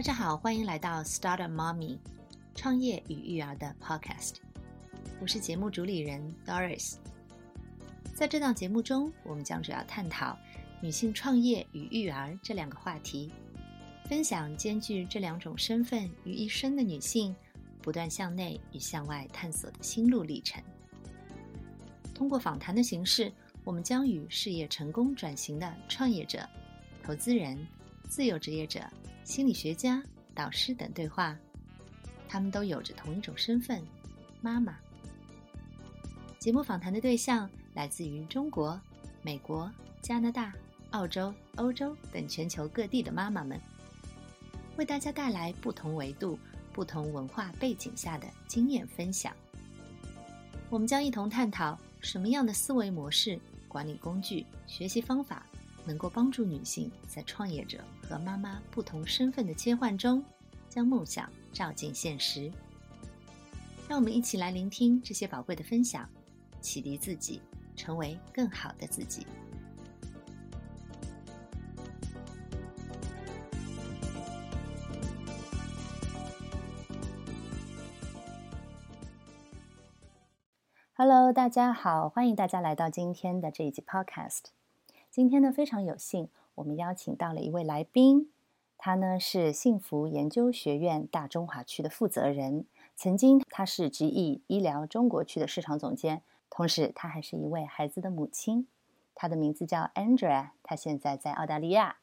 [0.00, 1.98] 大家好，欢迎来到 Start a Mommy
[2.54, 4.36] 创业与育儿的 Podcast。
[5.20, 6.94] 我是节目主理人 Doris。
[8.14, 10.38] 在这档节目中，我们将主要探讨
[10.80, 13.30] 女性创业与育儿这两个话题，
[14.06, 17.36] 分享兼具这两种身份于一身的女性
[17.82, 20.62] 不断向内与向外探索的心路历程。
[22.14, 23.30] 通过访谈的形式，
[23.64, 26.48] 我们将与事业成功转型的创业者、
[27.02, 27.58] 投资人、
[28.08, 28.80] 自由职业者。
[29.24, 30.02] 心理学家、
[30.34, 31.36] 导师等对话，
[32.28, 33.82] 他们都有着同一种身份——
[34.42, 34.76] 妈妈。
[36.38, 38.80] 节目访谈的对象来自于中国、
[39.22, 39.70] 美国、
[40.02, 40.52] 加拿大、
[40.90, 43.60] 澳洲、欧洲等全球各地的妈妈们，
[44.76, 46.38] 为大家带来不同维度、
[46.72, 49.32] 不同文化背景下的经验分享。
[50.70, 55.46] 我们将一同探讨什么样的思维模式、管理工具、学习方法。
[55.84, 60.24] 能够帮助女性在创业者和妈妈不同身份的切换中，
[60.68, 62.52] 将梦想照进现实。
[63.88, 66.08] 让我们一起来聆听这些宝贵的分享，
[66.60, 67.42] 启迪自己，
[67.74, 69.26] 成为更好的自己。
[80.94, 84.59] Hello，大家好，欢迎大家来到今天的这一集 Podcast。
[85.10, 88.30] 今天呢，非常有幸，我们邀请到了一位来宾，
[88.78, 98.68] 他呢是幸福研究学院大中华区的负责人，曾经他是 GE 医疗中国区的市场总监，同时他还是一位孩子的母亲，
[99.16, 101.96] 他的名字叫 Andrea，他现在在澳大利亚。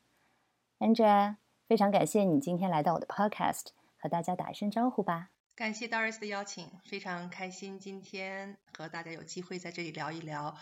[0.80, 5.30] Andrea，非常感谢你今天来到我的 Podcast，和大家打一声招呼吧。
[5.58, 10.56] 感谢 Doris 的邀请，非常开心今天和大家有机会在这里聊一聊。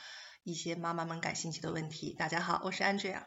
[0.46, 2.14] 一些妈妈们感兴趣的问题。
[2.14, 3.24] 大家好，我是 Andrea。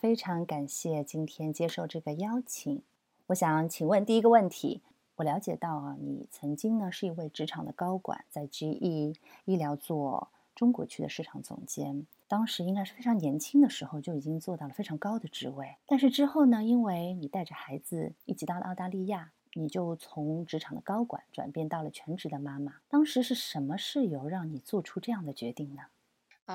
[0.00, 2.82] 非常感谢今天接受这个邀请。
[3.26, 4.80] 我想请问第一个问题，
[5.16, 15.76] 我了解到啊，你曾经呢是一位职场的高管，在 GE 医疗做中国区的市场总监，当时应该是非常年轻的时候就已经做到了非常高的职位。
[15.84, 22.76] 但是之后呢，因为你带着孩子一起到了澳大利亚，你就从职场的高管转变到了全职的妈妈。
[22.88, 25.82] 当时是什么事由让你做出这样的决定呢？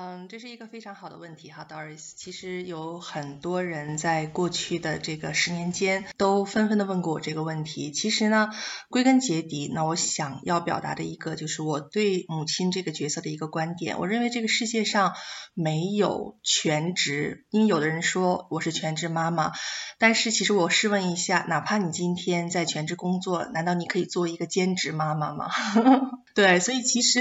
[0.00, 2.12] 嗯，这是一个非常好的问题哈，Doris。
[2.14, 7.90] 其实有很多人在过去的这个十年间都纷纷的问过我这个问题。
[7.90, 8.48] 其实呢，
[8.90, 13.98] 归根结底，那我想要表达的一个就是我对母亲这个角色的一个观点。
[13.98, 15.14] 我认为这个世界上
[15.52, 19.50] 没有全职，因为有的人说我是全职妈妈，
[19.98, 25.50] 但是其实我试问一下，哪怕你今天在全职工作，难道你可以做一个兼职妈妈吗？
[26.38, 27.20] 对，所以其实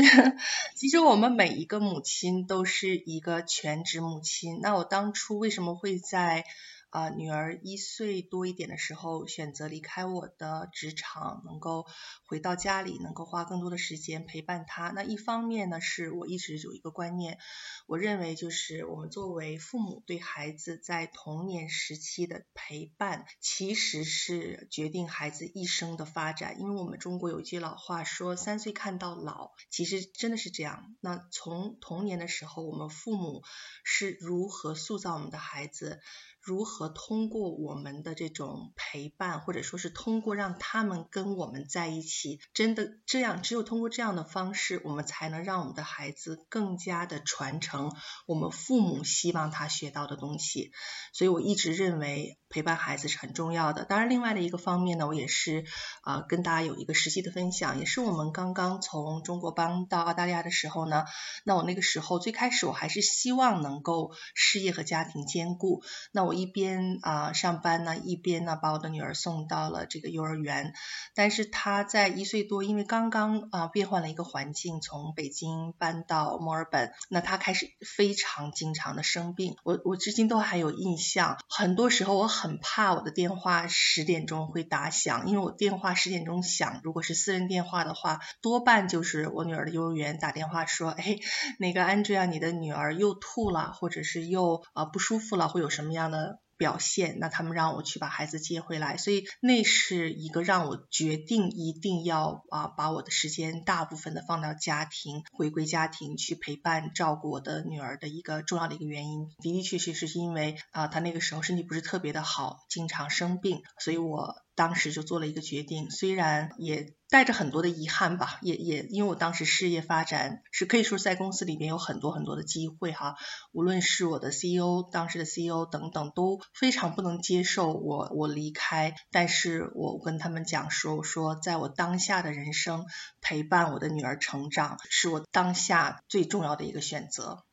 [0.76, 2.64] 其实我们每一个母亲都。
[2.64, 4.60] 是一个全职母亲。
[4.62, 6.44] 那我当初为什么会在？
[6.90, 11.86] 啊，女儿一岁多一点的时候，选择离开我的职场，能够
[12.26, 14.90] 回到家里，能够花更多的时间陪伴她。
[14.90, 17.40] 那一方面呢，是我一直有一个观念，
[17.88, 26.60] 我认为就是我们作为父母对孩子在童年时期的陪伴，其实是决定孩子一生的发展。
[26.62, 30.96] 因为我们中国有一句老话说“三岁看到老”，其实真的是这样。
[31.02, 33.44] 那从童年的时候，我们父母
[33.84, 36.00] 是如何塑造我们的孩子？
[36.48, 47.92] 如何通过我们的这种陪伴，或者说是通过让他们跟我们在一起，真的这样，只有通过这样的方式，我们才能让我们的孩子更加的传承
[48.26, 50.72] 我们父母希望他学到的东西。
[51.12, 53.84] 所以我一直认为陪伴孩子是很重要的。
[53.84, 55.66] 当然，另外的一个方面呢，我也是
[56.04, 61.04] 啊跟大家有一个实际的分享，也是我们刚刚从中国帮到澳大利亚的时候呢，
[61.44, 66.38] 那我那个时候最开始我还是希望能够事业和家庭兼顾，那我。
[66.38, 70.72] 一边啊上班呢，一边呢把我的女儿送到了这个幼儿园。
[71.16, 79.56] 但是她在一岁多，因为刚刚啊变换了一个环境，从北京搬到墨尔本，那她开始非常经常的生病。
[79.64, 91.18] 我我至今都还有印象，很多时候我很怕我的电话十点钟会打响，因为我电话十点钟响，如果是私人电话的话，多半就是我女儿的幼儿园打电话说，哎，
[91.58, 96.40] 那个 Andrea，你的女儿又吐了，或者是又啊不舒服了，会有什么样的？
[96.58, 109.28] 表现，那他们让我去把孩子接回来，所以那是一个让我决定一定要啊把我的时间大部分的放到家庭，回归家庭去陪伴照顾我的女儿的一个重要的一个原因。
[109.42, 123.16] 的的确确是因为啊她那个时候身体不是特别的好，经常生病，所以我当时就做了一个决定，虽然也带着很多的遗憾吧，也也因为我当时事业发展是可以说在公司里边有很多很多的机会哈，
[123.52, 132.88] 无论是我的 CEO 当时的 CEO 等等都非常不能接受我我离开，但是我跟他们讲说，我说在我当下的人生
[133.22, 137.44] 陪伴我的女儿成长是我当下最重要的一个选择。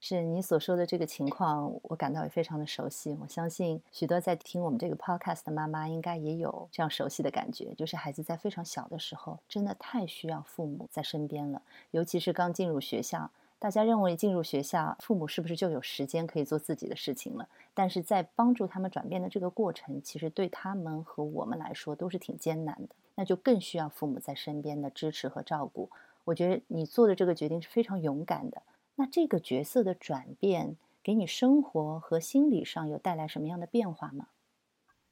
[0.00, 3.16] 是你所说的这个情况，我感到也非常的熟悉。
[3.20, 11.60] 我相信许多在听我们这个 podcast 的妈妈应该也有这样熟悉的感觉，就是孩子在非常小的时候，真的太需要父母在身边了。
[11.90, 17.48] 尤其是刚进入学校，大家认为进入学校，父母是不是就有时间可以做自己的事情了？
[17.74, 25.90] 但是在帮助他们转变的这个过程，其实对他们和我们来说都是挺艰难的，那就更需要父母在身边的支持和照顾。
[26.24, 28.62] 我觉得你做的这个决定是非常勇敢的。
[29.00, 34.26] 那这个角色的转变，给你生活和心理上有带来什么样的变化吗？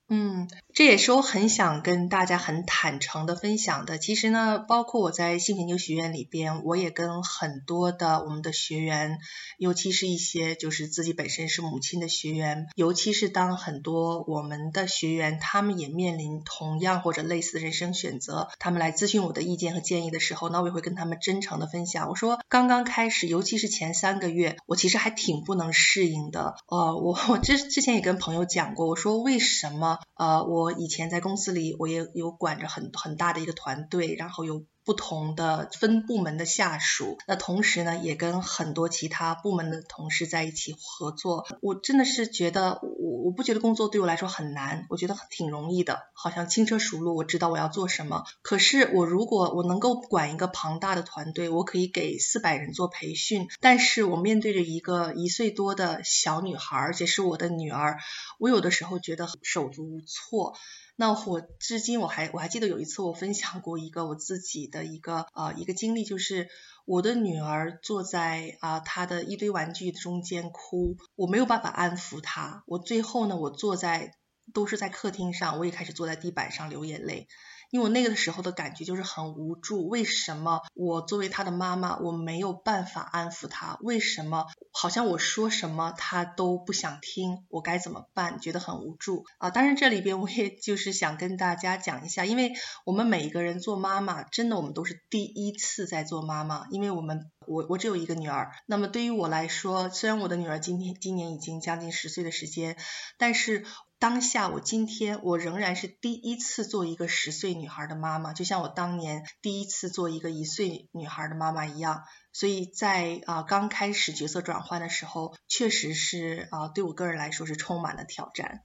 [0.09, 3.99] 嗯，这也是我很想跟大家很坦诚的分享的。
[3.99, 9.19] 其实呢，包括我在性研究学院里边，我也跟很多的我们的学员，
[9.59, 22.09] 尤其是一些就是自己本身是母亲的学员，尤其是当很多我们的学员他们也面临同样或者类似的人生选择，他们来咨询我的意见和建议的时候，那我也会跟他们真诚的分享。
[22.09, 26.55] 我说，刚刚开始，尤其是前三个月，我其实还挺不能适应的。
[26.69, 29.96] 呃，我我之之前也跟朋友讲过，我说为什么？
[30.15, 34.65] 呃，我以前在公司里，我也有管着很很大的一个团队，然后有。
[34.87, 41.45] 不同的分部门的下属，那同时呢，也跟很多其他部门的同事在一起合作。
[41.61, 48.23] 我真的是觉得，我我不觉得工作对我来说很难，我觉得挺容易的，好像轻车熟路，我知道我要做什么。
[48.43, 57.99] 可是我如果我能够管一个庞大的团队，我可以给四百人做培训，但是我面对着一个一岁多的小女孩，而且是我的女儿，
[58.39, 60.55] 我有的时候觉得手足无措。
[60.99, 66.49] 那我至今我还我还记得有一次我分享过一个我自己的一个呃一个经历，就是
[66.87, 74.15] 我的女儿坐在啊她的一堆玩具中间哭，我没有办法安抚她，我最后呢我坐在
[74.55, 77.29] 都是在客厅上，我也开始坐在地板上流眼泪。
[77.71, 83.79] 因为我那个时候的感觉就是很无助，为什么我作为他的妈妈，我没有办法安抚他？
[83.81, 87.45] 为什么好像我说什么他都不想听？
[87.49, 88.41] 我该怎么办？
[88.41, 89.51] 觉得很无助啊！
[89.51, 92.53] 当然这里边我也就是想跟大家讲一下，因为
[92.85, 102.77] 我们每一个人做妈妈，真的我们都是第一次在做妈妈，因为我们我我只有一个女儿，那么对于我来说，虽然我的女儿今天今年已经将近十岁的时间，
[103.19, 103.65] 但是。
[103.99, 112.03] 当下，我今天我仍然是第一次做一个十岁女孩的妈妈，就像我当年第一次做一个一岁女孩的妈妈一样。
[112.31, 118.65] 所以在啊刚开始角色转换的时候，确实是啊对我个人来说是充满了挑战。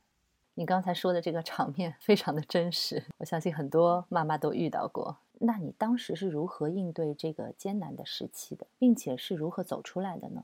[0.55, 5.19] 你刚才说的这个场面非常的真实，我相信很多妈妈都遇到过。
[5.43, 10.43] 那你当时是如何应对这个艰难的时期的，并且是如何走出来的呢？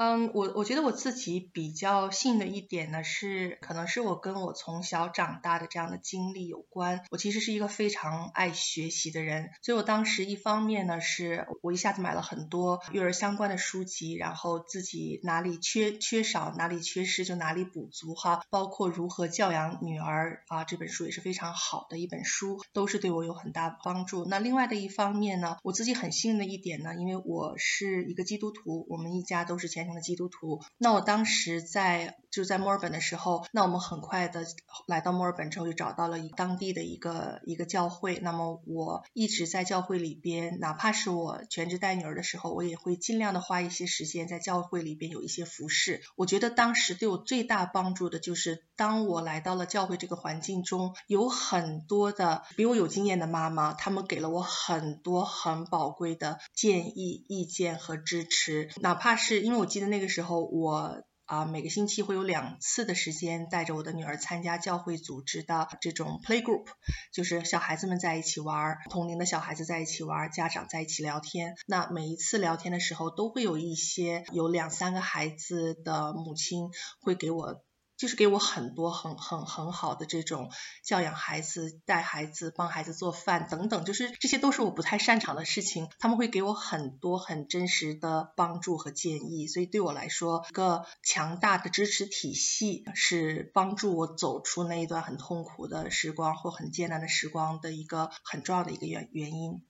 [0.00, 7.02] 嗯，我我觉得我自己比较幸的一点呢，是可能是我跟我从小长大的这样的经历有关。
[7.10, 18.42] 我其实是一个非常爱学习的人，所以我当时一方面呢，是我一下子买了很多育儿相关的书籍，然后自己哪里缺缺少，哪里缺失就哪里补足哈。
[18.48, 24.24] 包括如何教养女儿啊，这本书也是非常好的一本书，都是对我有很大帮助。
[24.24, 29.68] 那另外的一方面呢，我自己很幸运的一点呢，因为我是一个基督徒，我们一家都是
[29.98, 34.46] 基督徒，那我当时在就在墨尔本的时候，那我们很快的
[34.86, 38.18] 来到墨尔本之后，就找到了当地的一个一个教会。
[38.22, 46.00] 那么我一直在教会里边，哪怕是我全职带女儿的时候，我也会尽量的花一些时间在教会里边有一些服饰。
[46.16, 59.90] 我觉得当时对我最大帮助的就是，当我来到了教会这个环境中，有很多的比我有经验的妈妈，他们给了我很多很宝贵的建议、意见和支持，哪怕是因为我记得。
[59.90, 66.66] 那个时候，我啊每个星期会有两次的时间带着我的女儿参加教会组织的这种 play group，
[67.12, 71.54] 就是小孩子们在一起玩，同龄的小孩子在一起玩，家长在一起聊天。
[71.68, 76.70] 那每一次聊天的时候，都会有一些有两三个孩子的母亲
[77.00, 77.62] 会给我。
[78.00, 80.50] 就是给我很多很很很好的这种
[80.82, 85.86] 教养孩子、带孩子、帮孩子做饭等等，就是这些都是我不太擅长的事情。
[85.98, 99.62] 他们会给我很多很真实的帮助和建议，所以对我来说，一个强大的支持体系是帮助我走出那一段很痛苦的时光或很艰难的时光的一个很重要的一个原原因。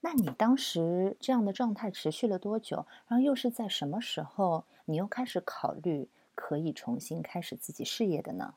[0.00, 2.86] 那你当时这样的状态持续了多久？
[3.06, 6.08] 然后又是在什么时候，你又开始考虑？
[6.36, 8.54] 可以重新开始自己事业的呢？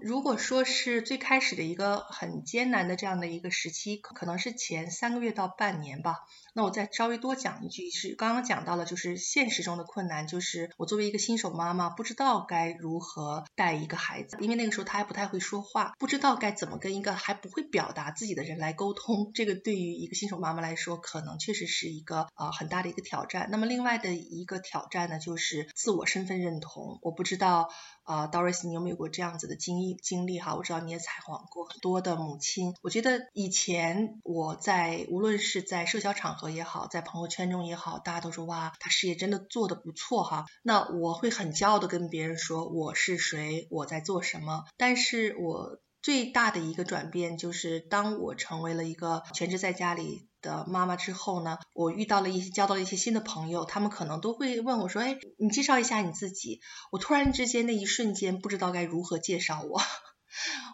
[0.00, 6.16] 如果说是最开始的一个很艰难的这样的一个时期，可能是前三个月到半年吧。
[6.54, 19.30] 那我再稍微多讲一句，是刚刚讲到了，就是现实中的困难，就是我作为一个新手妈妈，不知道该如何带一个孩子，因为那个时候他还不太会说话，不知道该怎么跟一个还不会表达自己的人来沟通。
[19.34, 23.48] 这个对于一个新手妈妈来说，可能确实是一个呃很大的一个挑战。
[23.50, 26.98] 那么另外的一个挑战呢，就是自我身份认同。
[27.02, 27.68] 我不知道。
[28.08, 30.54] 啊，Doris，你有没有过这样子的经历经历哈？
[30.54, 32.72] 我知道你也采访过很多的母亲。
[32.80, 40.46] 我觉得以前我在无论是在社交场合也好，在朋友圈中也好，大家都说哇，他事业真的做得不错哈。
[40.62, 44.64] 那我会很骄傲的跟别人说我是谁，我在做什么。
[44.78, 50.27] 但是我最大的一个转变就是，当我成为了一个全职在家里。
[50.40, 56.60] 的妈妈之后呢，我遇到了一些交到了一些新的朋友，他们可能都会问我说：“哎，你介绍一下你自己。”
[56.92, 59.80] 我突然之间那一瞬间不知道该如何介绍我。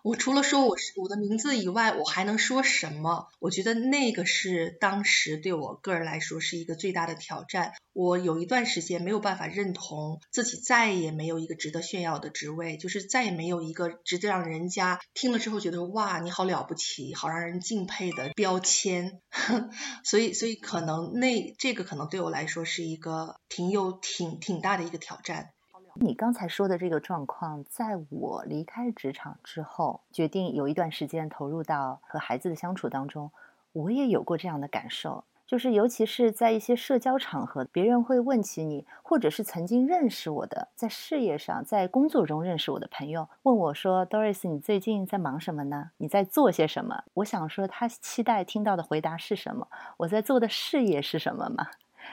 [0.03, 3.29] 我除了说我是我的名字以外，我还能说什么？
[3.41, 7.73] 我觉得那个是当时对我个人来说是一个最大的挑战。
[7.93, 19.21] 我有一段时间没有办法认同自己，再也没有一个值得炫耀的职位，就是再也没有一个值得让人家听了之后觉得哇你好了不起，好让人敬佩的标签。
[20.05, 25.54] 所以，所以可能那这个可能对我来说是一个挺有挺挺大的一个挑战。
[25.97, 33.31] 你刚才说的这个状况，在我离开职场之后，决定有一段时间投入到和孩子的相处当中，
[33.73, 35.23] 我也有过这样的感受。
[35.47, 45.91] 就是尤其是在一些社交场合，别人会问起你，或者是曾经认识我的，在事业上、在工作中认识我的朋友，问我说：“Doris，你最近在忙什么呢？
[45.99, 49.69] 你在做些什么？”我想说，他期待听到的回答是什么？
[49.99, 51.69] 我在做的事业是什么吗？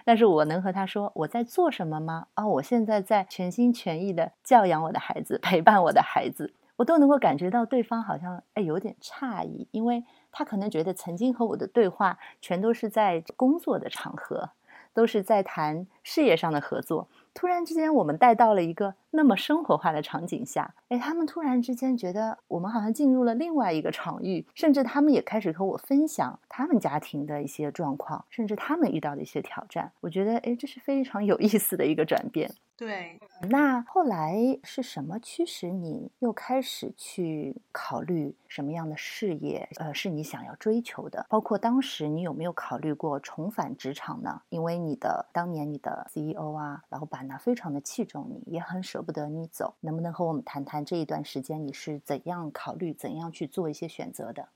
[0.05, 2.27] 但是我能和他说我在做什么吗？
[2.33, 14.51] 啊，我现在在全心全意的教养我的孩子，陪伴我的孩子，我都能够感觉到对方好像哎有点诧异，因为他可能觉得曾经和我的对话全都是在工作的场合，
[14.93, 17.07] 都是在谈事业上的合作。
[17.33, 29.91] 突然之间，我们带到了一个那么生活化的场景下，哎，他们突然之间觉得我们好像进入了另外一个场域，甚至他们也开始和我分享他们家庭的一些状况，甚至他们遇到的一些挑战。
[30.01, 32.51] 我觉得，哎，这是非常有意思的一个转变。
[32.81, 39.69] 对，那后来是什么驱使你又开始去考虑什么样的事业？
[39.75, 41.23] 呃，是你想要追求的？
[41.29, 44.41] 包括当时你有没有考虑过重返职场呢？
[44.50, 49.75] 因为你的当年你的 CEO 啊，老板呢，非常的器重你，也很舍不得你走。
[49.81, 54.50] 能不能和我们谈谈这一段时间你是怎样考虑、怎样去做一些选择的？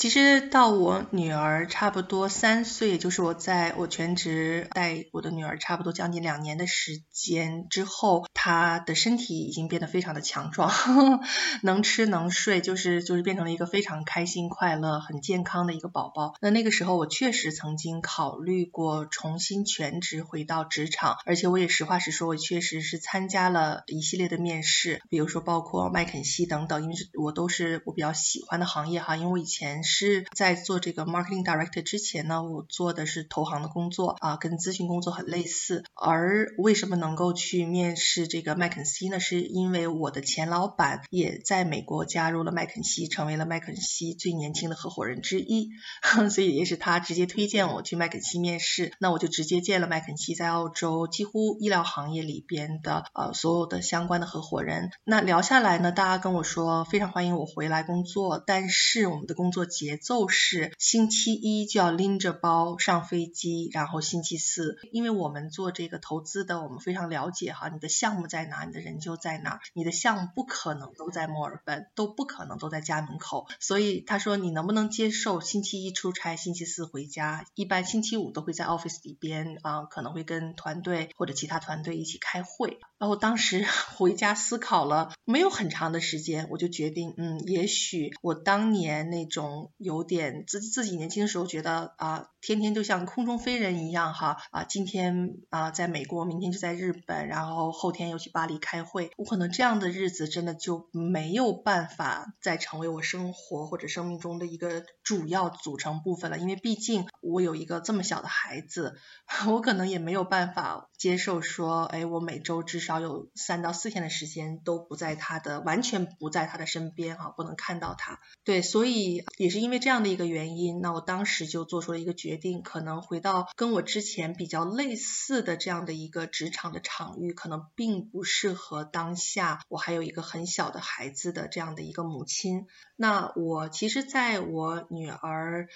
[0.00, 10.70] 其实到我女儿差不多三岁，也就是我在我全职带我的女儿差不多将近两年的时间之后，她的身体已经变得非常的强壮，
[11.62, 16.32] 能吃能睡，就是就是变成了一个非常开心、快乐、很健康的一个宝宝。
[16.40, 29.82] 那那个时候我确实曾经考虑过重新全职回到职场，而且我也实话实说，我确实是参加了一系列的面试，比如说包括麦肯锡等等，因为我都是我比较喜欢的行业哈，因为我以前。
[29.90, 35.82] 是在做这个 marketing director 之前呢，我做的是投行的工作啊，跟咨询工作很类似。
[35.94, 39.18] 而为什么能够去面试这个麦肯锡呢？
[39.18, 45.70] 是因为我的前老板也在美国加入了麦肯锡，成为了麦肯锡最年轻的合伙人之一，
[46.30, 48.92] 所以也是他直接推荐我去麦肯锡面试。
[49.00, 54.90] 那我就直接见了麦肯锡在澳洲几乎医疗行业里边的呃所有的相关的合伙人。
[55.04, 59.66] 那聊下来呢，大家跟我说非常欢迎我回来工作，但是我们的工作。
[59.80, 77.46] 节奏是星期一就要拎着包上飞机，然后星期四，因为我们做这个投资的，我们非常了解哈，你的项目在哪，你的人就在哪，你的项目不可能都在墨尔本，都不可能都在家门口，所以他说你能不能接受星期一出差，星期四回家？
[77.54, 82.78] 一般星期五都会在 office 里边啊，可能会跟团队或者其他团队一起开会。
[83.00, 83.66] 然后当时
[83.96, 89.72] 回家思考了没有很长的时间，我就决定，嗯，也许我当年那种。
[89.78, 108.98] 有点自自己年轻的时候觉得啊，天天就像空中飞人一样哈啊，今天啊在美国，明天就在日本，然后后天又去巴黎开会，我可能这样的日子真的就没有办法再成为我生活或者生命中的一个主要组成部分了，因为毕竟我有一个这么小的孩子，
[109.48, 113.00] 我可能也没有办法接受说，哎，我每周至少。
[113.00, 118.20] 有三到四天的时间都不在他的完全不在他的身边哈，不能看到他。
[118.44, 132.66] 对，所以也是因为这样的一个原因，那我当时就做出了一个决定，可能回到跟我之前比较类似的这样的一个职场的场域，可能并不适合当下我还有一个很小的孩子的这样的一个母亲。
[132.96, 135.70] 那我其实在我女儿。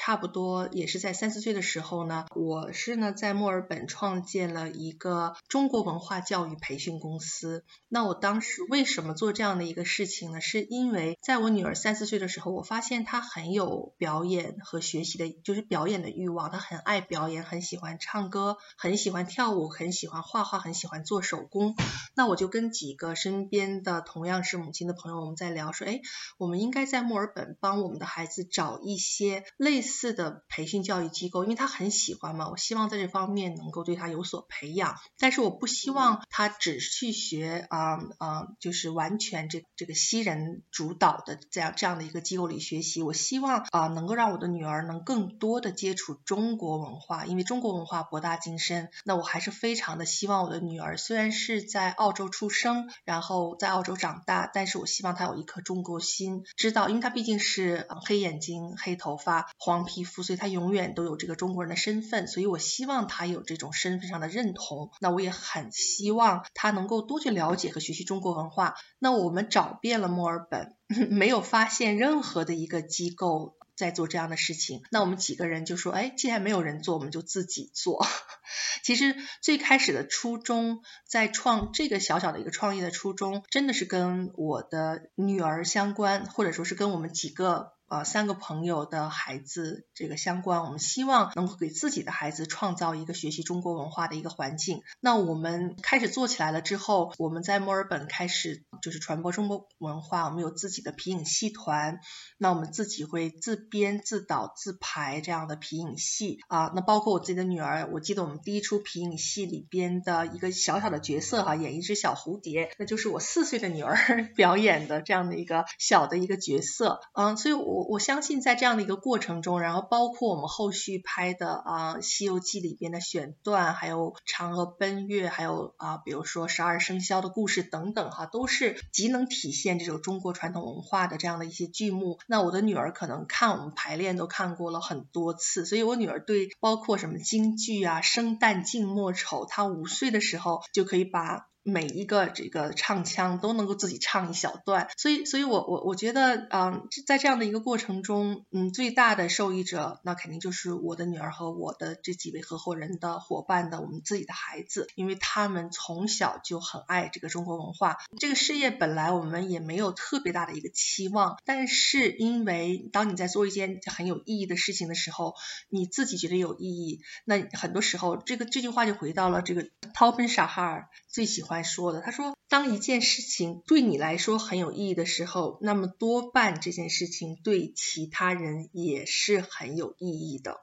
[0.00, 7.64] 差不多也是在三四岁的时候呢，我是呢在墨尔本创建了一个中国文化教育培训公司。
[7.88, 10.40] 那我当时为什么做这样的一个事情呢？
[10.40, 16.48] 是因为在我女儿三四岁的时候，我发现她很有表演和学习的，就是表演的欲望。
[16.52, 21.74] 她很爱表演，很喜欢唱歌，很喜欢跳舞，很喜欢画画，很喜欢做手工。
[22.14, 26.00] 那我就跟几个身边的同样是母亲的朋友，我们在聊说，哎，
[26.38, 29.87] 我们应该在墨尔本帮我们的孩子找一些类似。
[29.88, 43.02] 似的培训教育机构，因为他很喜欢嘛，我希望在这方面能够对他有所培养，但是我不希望他只去学啊啊，就是完全这这个西人主导的这样这样的一个机构里学习。
[43.02, 48.90] 我希望啊能够让我的女儿能更多的接触中国文化，因为中国文化博大精深。
[49.04, 59.77] 那我还是非常的希望我的女儿虽然是在澳洲出生，然后在澳洲长大，但是我希望她有一颗中国心，知道，因为她毕竟是黑眼睛、黑头发、黄。
[59.84, 64.90] 皮肤，所以他永远都有这个中国人的身份，所以我希望他有这种身份上的认同。
[65.00, 68.74] 那我也很希望他能够多去了解和学习中国文化。
[68.98, 70.76] 那我们找遍了墨尔本，
[71.10, 74.82] 没有发现任何的一个机构在做这样的事情。
[74.90, 78.04] 那我们几个人就说，哎，既然没有人做，我们就自己做。
[78.82, 87.77] 其实最开始的初衷，在创这个小小的一个创业的初衷，真的是跟我的女儿相关，或者说是跟我们几个。
[87.88, 94.82] 呃，三个朋友的孩子这个相关，我们希望能够给自己的孩子创造一个学习中国文化的一个环境。
[95.00, 102.00] 那我们开始做起来了之后，我们在墨尔本开始就是传播中国文化，我们有自己的皮影戏团，
[102.36, 106.70] 那我们自己会自编自导自排这样的皮影戏啊。
[106.74, 113.96] 那包括我自己的女儿，我记得我们第一出皮影戏里边的一个小小的角色哈，演一只小蝴蝶，那就是我四岁的女儿
[114.36, 117.77] 表演的这样的一个小的一个角色，嗯，所以我。
[117.78, 132.18] 我我相信在这样的一个过程中，然后包括我们后续拍的啊《西游记》里边的选段，还有嫦娥奔月，还有啊比如说十二生肖的故事等等哈，都是极能体现这种中国传统文化的这样的一些剧目。
[132.26, 141.47] 那我的女儿可能看我们排练都看过了很多次，所以我女儿对包括什么京剧啊、生旦净末丑，她五岁的时候就可以把。
[141.68, 157.98] 每一个这个唱腔都能够自己唱一小段，所以，所以我我我觉得，嗯，在这样的一个过程中，嗯，最大的受益者那肯定就是我的女儿和我的这几位合伙人的伙伴的我们自己的孩子，因为他们从小就很爱这个中国文化。
[158.18, 165.34] 这个事业本来我们也没有特别大的一个期望，但是因为当你在做一件很有意义的事情的时候，
[165.68, 171.64] 你自己觉得有意义，那很多时候这个这句话就回到了这个涛奔沙哈尔最喜欢。
[171.64, 180.60] 说的，他说，当一件事情对你来说很有意义的时候，那么多半这件事情对其他人也是很有意义的。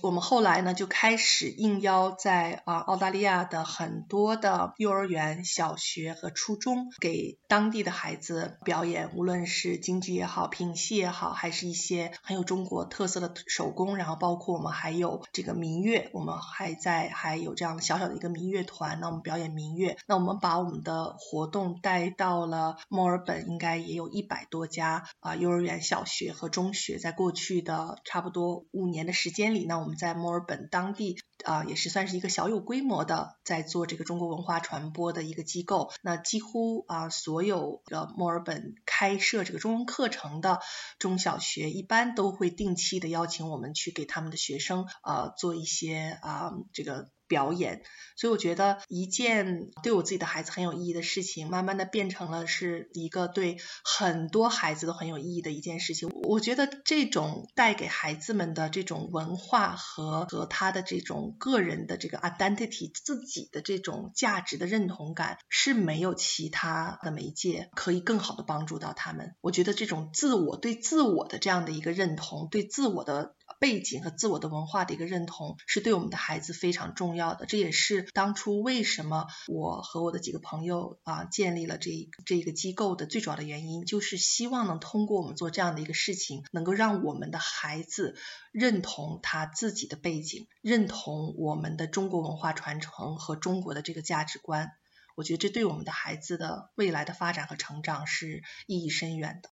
[0.00, 29.87] 我们后来呢就开始应邀在啊澳大利亚的很多的幼儿园、小学和初中给当地的孩子表演，无论是京剧也好、评戏也好，还是一些很有中国特色的手工，然后包括我们还有这个民乐，我们还在还有这样小小的一个民乐团，那我们表演民乐，那我们把我们的活动带到了墨尔本，应该也有一百多家啊幼儿园、小学和中学，在过去的差不多五年的时间里，那我。
[29.88, 35.90] 我们在墨尔本当地啊，也是算是一个小有规模的，在做这个中国文化传播的一个机构。
[36.02, 40.60] 那几乎啊，所有的墨尔本开设这个中文课程的
[40.98, 47.08] 中小学，一般都会定期的邀请我们去给他们的学生啊做一些啊这个。
[47.28, 47.82] 表演，
[48.16, 56.08] 所以我觉得一件对我自己的孩子很有意义的事情，慢慢的变成了是一个对很多孩子都很有意义的一件事情。
[56.08, 69.34] 我觉得这种带给孩子们的这种文化和和他的这种个人的这个 identity 自己的这种价值的认同感是没有其他的媒介可以更好的帮助到他们。
[69.42, 73.34] 我觉得这种自我对自我的这样的一个认同，对自我的。
[73.58, 88.16] 背景和自我的文化的一个认同是对我们的孩子非常重要的，这也是当初为什么我和我的几个朋友啊建立了这这个机构的最主要的原因，就是希望能通过我们做这样的一个事情，能够让我们的孩子
[88.52, 94.70] 认同他自己的背景，认同我们的中国文化传承和中国的这个价值观。
[95.16, 99.50] 我觉得这对我们的孩子的未来的发展和成长是意义深远的。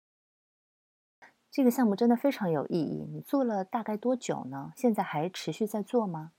[1.58, 3.04] 这个项目真的非常有意义。
[3.12, 4.72] 你做了大概多久呢？
[4.76, 6.30] 现在还持续在做吗？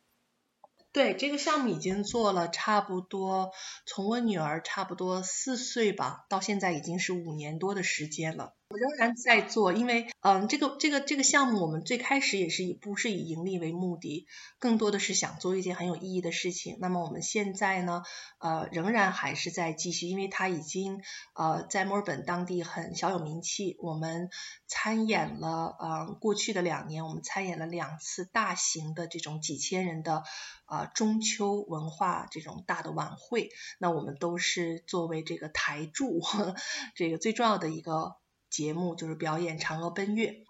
[0.94, 3.52] 对这个项目已经做了差不多，
[3.86, 8.56] 从我女儿差不多四岁吧，到现在已经是五年多的时间了。
[8.72, 14.28] 我仍然在做，因为嗯，这个这个这个项目我们最开始也是以不是以盈利为目的，
[14.60, 16.78] 更多的是想做一件很有意义的事情。
[16.80, 18.04] 那么我们现在呢，
[18.38, 21.02] 呃，仍然还是在继续，因为它已经
[21.34, 23.76] 呃在墨尔本当地很小有名气。
[23.80, 24.30] 我们
[24.68, 30.22] 参演了呃过去的两年，我们参演了两次大型的这种几千人的
[30.68, 33.50] 呃中秋文化这种大的晚会。
[33.80, 36.22] 那我们都是作为这个台柱，
[36.94, 38.18] 这个最重要的一个。
[38.50, 40.44] 节目就是表演嫦娥奔月。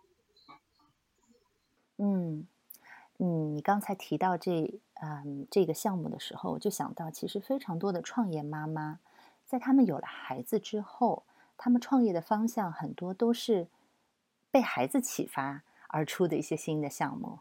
[1.97, 2.47] 嗯
[3.17, 8.99] 嗯，你刚才提到这嗯这个项目的时候，我就想到，其实非常多的创业妈妈，
[9.45, 11.23] 在他们有了孩子之后，
[11.57, 13.67] 他们创业的方向很多都是
[14.49, 17.39] 被孩子启发而出的一些新的项目。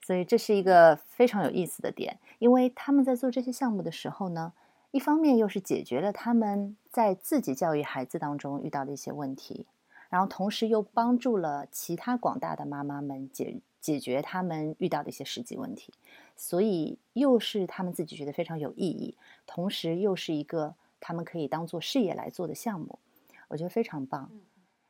[0.00, 4.52] 所以这是一个非常有意思的点，因为他们在做这些项目的时候呢。
[4.96, 9.66] 一方面又是解决了他们在自己教育孩子当中遇到的一些问题，
[10.08, 15.92] 然后同时又帮助了其他广大的妈妈们解解决他们遇到的一些实际问题，
[16.34, 22.98] 所以又是他们自己觉得非常有意义，同时又是一个他们可以当做事业来做的项目，
[23.48, 24.30] 我觉得非常棒。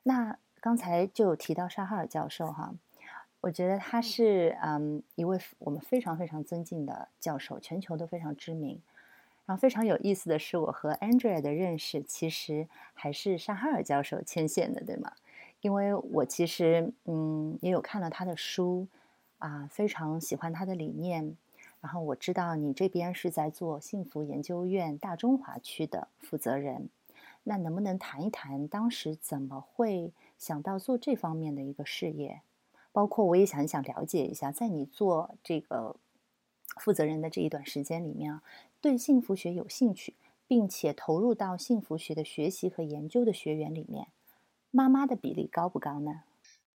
[0.04, 2.72] 那刚才就有提到沙哈尔教授哈，
[3.40, 8.80] 我觉得他是嗯一位我们非常非常尊敬的教授，全球都非常知名。
[9.46, 15.12] 然后非常有意思的是，我和 Andrea 的认识其实还是沙哈尔教授牵线的，对吗？
[15.61, 18.88] 因为我其实嗯也有看了他的书，
[19.38, 21.37] 啊，非常喜欢他的理念。
[21.80, 26.88] 然后我知道你这边是在做幸福研究院大中华区的负责人，
[27.44, 32.40] 那能不能谈一谈当时怎么会想到做这方面的一个事业？
[32.90, 35.94] 包括我也想想了解一下，在你做这个
[36.78, 38.42] 负责人的这一段时间里面啊。
[38.87, 40.14] 对幸福学有兴趣，
[40.46, 44.07] 并且投入到幸福学的学习和研究的学员里面，
[44.70, 46.22] 妈妈的比例高不高呢？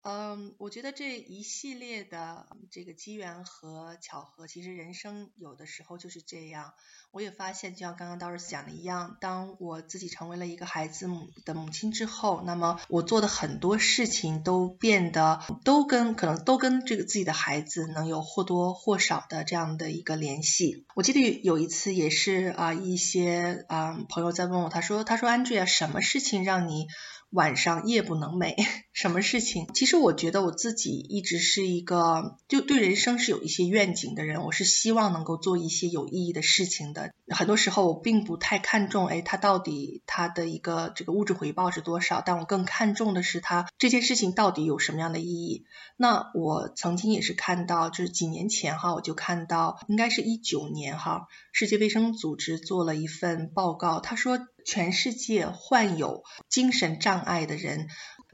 [0.03, 6.73] 嗯，我觉得这一系列的这个机缘和巧合，其实人生有的时候就是这样。
[7.11, 20.87] 我也发现，就像刚刚 Doris 讲的一样，当我自己成为了一个孩子母的母亲之后，那么我做的很多事情都变得都跟可能都跟这个自己的孩子能有或多或少的这样的一个联系。
[20.95, 26.87] 我记得有一次也是啊，一些啊朋友在问我，他说他说 Andrea，什么事情让你？
[27.31, 28.55] 晚上夜不能寐，
[28.91, 29.65] 什么事情？
[29.73, 37.13] 其实我觉得我自己一直是一个就对人生是有一些愿景的人，我是希望能够做一些有意义的事情的。
[37.29, 42.21] 很多时候我并不太看重，哎，他到底他的一个这个物质回报是多少？
[42.25, 45.63] 但我更看重的是他这件事情到底有什么样的意义。
[45.95, 54.37] 那我曾经也是看到，就是几年前哈，我就看到，应该是一九年哈，世界卫生组织做了一份报告，他说。
[54.65, 57.87] 全世界患有精神障碍的人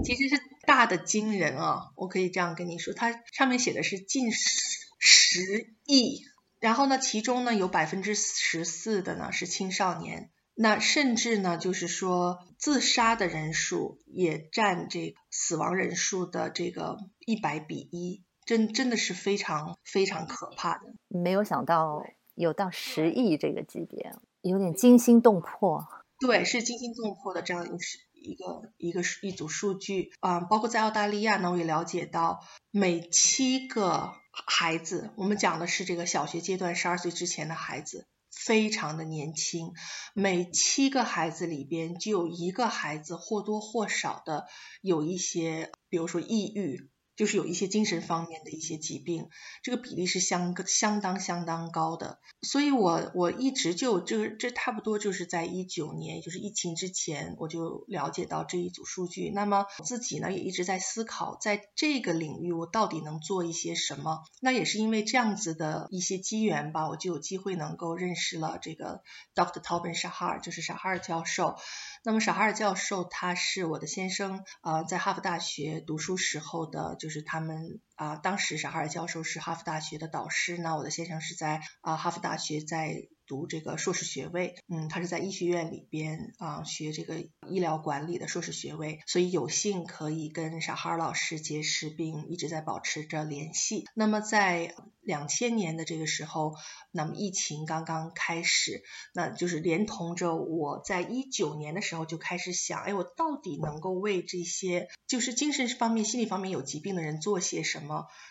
[0.03, 1.91] 其实是大的惊人啊！
[1.95, 6.21] 我可以这样跟你说，它上面写的是近十亿，
[6.59, 20.93] 然后呢，其中呢有百分之十四的呢是青少年，那甚至呢就是说自杀的人数也占这个死亡人数的这个一百比一，真真的是非常非常可怕的。
[21.07, 22.03] 没有想到
[22.35, 25.87] 有到十亿这个级别，有点惊心动魄。
[26.19, 27.77] 对，是惊心动魄的这样一个
[28.13, 32.39] 一个一个一组数据啊，包括在澳大利亚呢，我也了解到，
[32.71, 39.73] 每七个孩子，我们讲的是这个小学阶段十二岁之前的孩子，非常的年轻，
[40.13, 44.47] 每七个孩子里边就有一个孩子或多或少的
[44.81, 46.89] 有一些，比如说抑郁。
[47.17, 49.27] 就是有一些精神方面的一些疾病，
[49.63, 59.31] 这个比例是相相当相当高的，所以我我一直就这这差不多就是在一九年，就是疫情之前，我就了解到这一组数据。
[59.33, 64.23] 那么自己呢也一直在思考，在这个领域我到底能做一些什么？
[64.39, 69.01] 那也是因为这样子的一些机缘吧，我就有机会能够认识了这个
[69.33, 71.57] Doctor Tobin Shahar，就是沙哈尔教授。
[72.03, 83.09] 那么沙哈尔教授他是我的先生，呃，在哈佛大学读书时候的，就就是他们啊，当时沙哈尔教授是哈佛大学的导师，那我的先生是在啊哈佛大学在。
[83.29, 93.83] 读这个硕士学位，嗯，他是在医学院里边啊学这个医疗管理的硕士学位，所以有幸可以跟沙哈尔老师结识，并一直在保持着联系。
[93.95, 96.55] 那么在两千年的这个时候，
[96.93, 98.81] 那么疫情刚刚开始，
[99.13, 107.86] 那就是连同着我在一九年的时候就开始想，哎，我到底能够为这些就是精神方面、心理方面有疾病的人做些什么？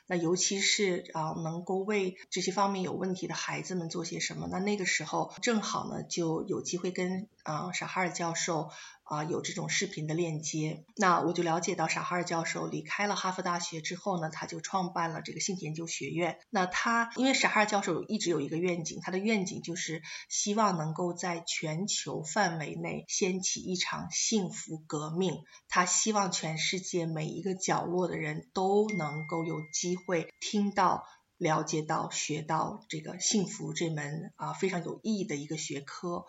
[0.07, 4.49] 那尤其是啊，能够为这些方面有问题的孩子们做些什么？
[4.51, 4.87] 那那个。
[4.87, 8.71] 时候正好呢，就有机会跟啊沙哈尔教授
[9.07, 10.85] 啊有这种视频的链接。
[10.97, 16.39] 那我就了解到沙哈尔教授离开了哈佛大学之后呢，他就创办了这个性研究学院。
[16.51, 25.43] 那他因为沙哈尔教授一直有一个愿景，他的愿景就是希望能够在全球范围内掀起一场幸福革命。
[25.69, 31.05] 他希望全世界每一个角落的人都能够有机会听到。
[31.39, 36.27] 了解到、学到这个幸福这门啊非常有意义的一个学科，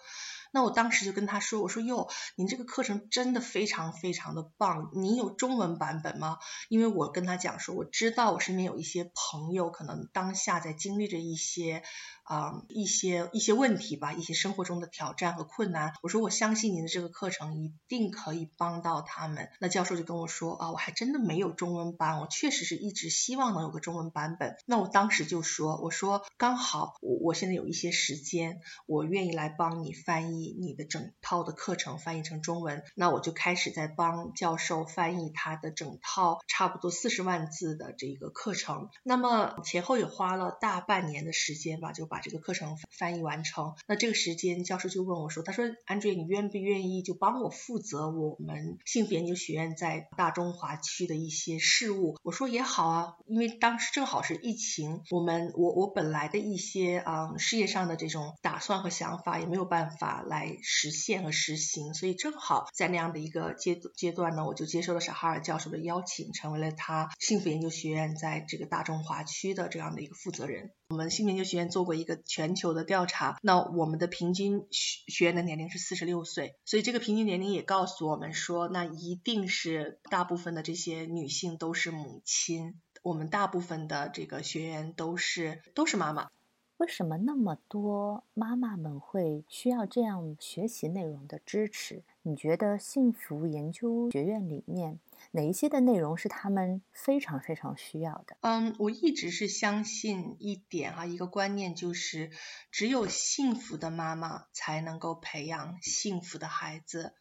[0.52, 6.38] 那我当时就跟他说：“我说哟，您这个课程真的非常非常的棒，您有中文版本吗？
[6.70, 11.84] 因为我跟他讲说，我知道我身边有一些朋友可能当下在经历着一些。”
[12.28, 15.93] 啊，一些一些问题吧，一些生活中的挑战和困难。
[16.02, 19.50] 我说我相信您的这个课程一定可以帮到他们。
[19.62, 24.58] 那教授就跟我说啊，我还真的没有中文版，我确实是一直希望能有个中文版本。
[24.65, 32.84] 那我当时就说，我说刚好我我现在有一些时间，我愿意来帮你翻译你的整套的课程，翻译成中文。
[32.96, 38.90] 那我就开始在帮教授翻译他的整套差不多四十万字的这个课程。
[39.04, 42.20] 那么前后也花了大半年的时间吧，就把。
[42.20, 70.71] 这个课程翻译完成，那这个时间教授就问我说：“他说，安卓，你愿不愿意就帮我负责我们幸福研究学院在大中华区的一些事务？”我说也好啊，因为当时正好是疫情，我们我我本来的一些啊事业上的这种打算和想法也没有办法来实现和实行，所以正好在那样的一个阶阶段呢，我就接受了小哈尔教授的邀请，成为了他幸福研究学院在这个大中华区的这样的一个负责人。
[70.89, 72.08] 我们幸福研究学院做过一。
[72.08, 86.30] 个全球的调查，那我们的平均学学员的年龄是四十六岁，所以这个平均年龄也告诉我们说，那一定是大部分的这些女性都是母亲，我们大部分的这个学员都是都是妈妈。
[86.78, 92.04] 为什么那么多妈妈们会需要这样学习内容的支持？
[92.22, 95.00] 你觉得幸福研究学院里面？
[95.32, 98.38] 哪一些的内容是他们非常非常需要的？
[98.42, 102.30] 嗯，我一直是相信一点哈，一个观念就是，
[102.70, 107.16] 只有幸福的妈妈才能够培养幸福的孩子。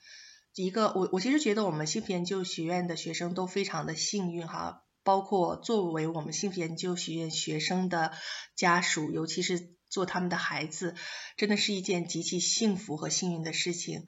[0.54, 8.10] 一个，我我其实觉得我们幸福研究学院的学生都非常的幸运哈，包括作为我们幸福研究学院学生的
[8.56, 10.96] 家属，尤其是做他们的孩子，
[11.36, 14.04] 真的是一件极其幸福和幸运的事情。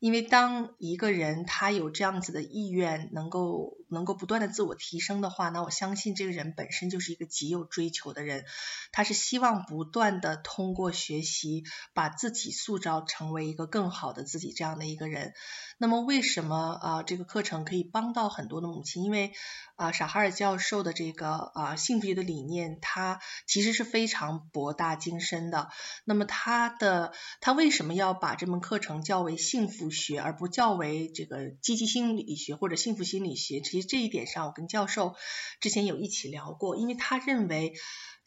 [0.00, 8.44] 因为当一个人他有这样子的意愿，能够能够不断的自我提升的话，那我相信这个人本身就是一个极有追求的人，
[8.92, 15.34] 他是希望不断的通过学习把自己塑造成为一个更好的自己这样的一个人。
[15.78, 19.04] 那么为什么啊这个课程可以帮到很多的母亲？
[19.04, 19.32] 因为
[19.76, 25.70] 啊傻哈尔教授的这个啊幸福学的理念，它其实是非常博大精深的。
[26.04, 33.60] 那么他的他为什么要把这门课程叫为幸福学，而不叫为这个积极心理学或者幸福心理学？
[33.60, 35.14] 其实这一点上，我跟教授
[35.60, 37.74] 之前有一起聊过，因为他认为。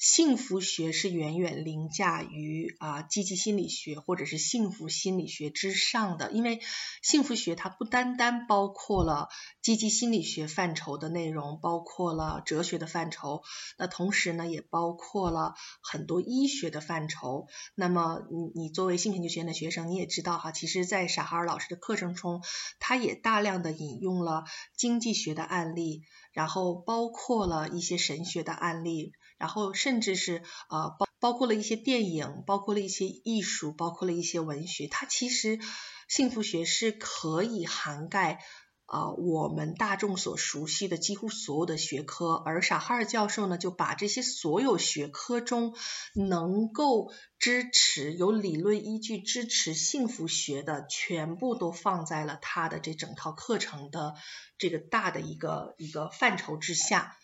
[0.01, 6.59] 幸福学是远远凌驾于啊积极心理学或者是幸福心理学之上的，因为
[7.03, 9.29] 幸福学它不单单包括了
[9.61, 13.43] 积极心理学范畴的内容，包括了哲学的范畴，
[13.77, 17.45] 那同时呢也包括了很多医学的范畴。
[17.75, 22.41] 那么你你作为幸福研究学院的学生，你也知道哈，其实在傻哈尔老师的课程中，
[22.79, 29.13] 他也大量的引用了经济学的案例，然后包括了一些神学的案例。
[29.41, 34.87] 然后甚至是呃包包括了一些电影，包括了一些艺术，包括了一些文学。
[34.87, 35.59] 它其实
[36.07, 38.39] 幸福学是可以涵盖
[38.85, 42.33] 啊我们大众所熟悉的几乎所有的学科。
[42.45, 45.73] 而傻哈尔教授呢，就把这些所有学科中
[46.13, 54.13] 能够支持有理论依据支持幸福学的，全部都放在了他的这整套课程的
[54.57, 57.15] 这个大的一个一个范畴之下。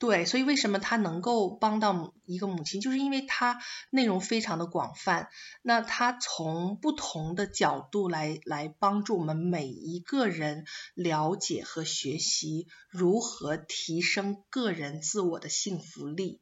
[0.00, 3.60] 对，所以为什么他能够帮到一个母亲，就是因为他
[3.90, 5.28] 内容非常的广泛。
[5.60, 16.40] 那他从不同的角度来来帮助我们每一个人了解和学习如何提升个人自我的幸福力。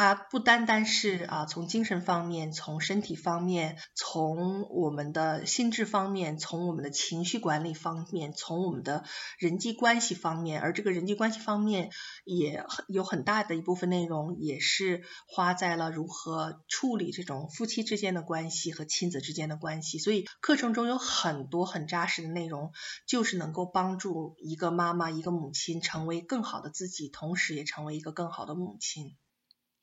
[0.00, 9.02] 它不单单是啊，从精神方面、从身体方面、从我们的心智方面、从我们的情绪管理方面、从我们的
[9.40, 11.90] 人际关系方面，而这个人际关系方面
[12.24, 19.98] 也有很大的一部分内容，也是花在了如何处理这种夫妻之间的关系和亲子之间的关系。
[19.98, 22.70] 所以课程中有很多很扎实的内容，
[23.08, 29.16] 就是能够帮助一个妈妈、一个母亲成为更好的自己，同时也成为一个更好的母亲。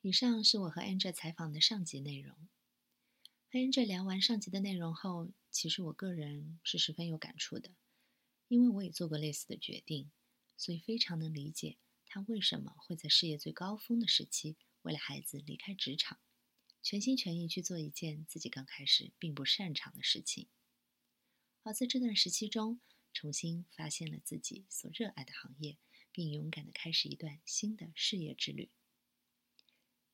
[0.06, 2.36] 以上是我和 Angel 采访的上集内容。
[3.50, 7.72] 和 Angel 聊完上集的内容后，其实我个人是十分有感触的，
[8.46, 10.12] 因为我也做过类似的决定，
[10.56, 16.20] 所以非常能理解他为什么会在事业最高峰的时期，为了孩子离开职场，
[16.80, 20.46] 全心全意去做一件自己刚开始并不擅长的事情。
[21.64, 22.80] 而在这段时期中，
[23.12, 25.76] 重新发现了自己所热爱的行业，
[26.12, 28.70] 并勇敢地开始一段新的事业之旅。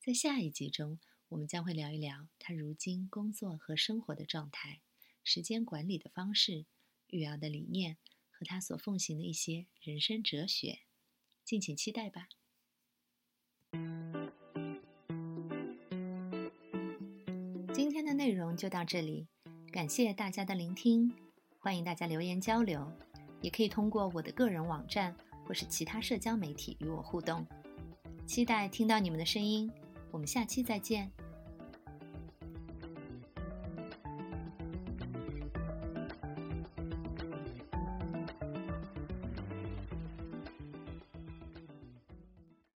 [0.05, 4.81] 在下一集中，我们将会聊一聊他如今工作和生活的状态、
[5.23, 6.65] 时间管理的方式、
[7.07, 7.95] 育儿的理念
[8.29, 10.79] 和他所奉行的一些人生哲学。
[11.45, 12.27] 敬请期待吧！
[17.73, 19.29] 今天的内容就到这里，
[19.71, 21.13] 感谢大家的聆听，
[21.59, 22.91] 欢迎大家留言交流，
[23.41, 27.47] 也可以通过我的个人网站或是其他社交媒体与我互动。
[28.25, 29.71] 期待听到你们的声音。
[30.13, 31.11] 我们下期再见。